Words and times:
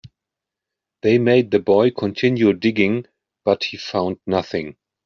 They 1.03 1.19
made 1.19 1.51
the 1.51 1.59
boy 1.59 1.91
continue 1.91 2.53
digging, 2.53 3.05
but 3.45 3.65
he 3.65 3.77
found 3.77 4.17
nothing. 4.25 4.77